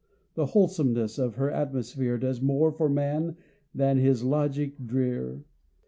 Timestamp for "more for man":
2.41-3.37